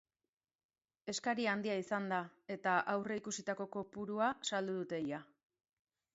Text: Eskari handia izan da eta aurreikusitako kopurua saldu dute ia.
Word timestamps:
Eskari 1.13 1.45
handia 1.51 1.75
izan 1.81 2.07
da 2.13 2.21
eta 2.57 2.75
aurreikusitako 2.95 3.69
kopurua 3.77 4.33
saldu 4.51 4.81
dute 4.81 5.03
ia. 5.11 5.23